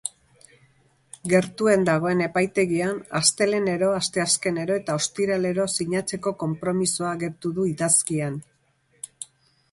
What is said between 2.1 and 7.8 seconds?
epaitegian astelehenero, asteazkenero eta ostiralero sinatzeko konpromisoa agertu du